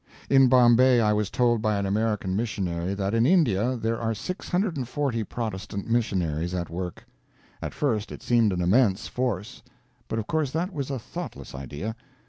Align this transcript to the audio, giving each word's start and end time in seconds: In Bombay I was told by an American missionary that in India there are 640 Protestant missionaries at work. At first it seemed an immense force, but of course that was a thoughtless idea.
In 0.31 0.47
Bombay 0.47 0.99
I 0.99 1.13
was 1.13 1.29
told 1.29 1.61
by 1.61 1.77
an 1.77 1.85
American 1.85 2.35
missionary 2.35 2.95
that 2.95 3.13
in 3.13 3.27
India 3.27 3.75
there 3.75 4.01
are 4.01 4.15
640 4.15 5.23
Protestant 5.25 5.87
missionaries 5.91 6.55
at 6.55 6.71
work. 6.71 7.05
At 7.61 7.75
first 7.75 8.11
it 8.11 8.23
seemed 8.23 8.51
an 8.51 8.63
immense 8.63 9.07
force, 9.07 9.61
but 10.07 10.17
of 10.17 10.25
course 10.25 10.49
that 10.53 10.73
was 10.73 10.89
a 10.89 10.97
thoughtless 10.97 11.53
idea. 11.53 11.95